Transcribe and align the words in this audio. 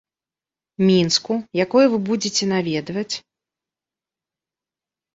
Мінску, 0.89 1.33
якое 1.65 1.85
вы 1.93 1.97
будзеце 2.09 2.43
наведваць? 2.55 3.15